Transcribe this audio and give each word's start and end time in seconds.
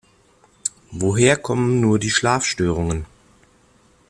Woher 0.89 1.37
kommen 1.37 1.79
nur 1.79 1.99
die 1.99 2.09
Schlafstörungen? 2.09 3.05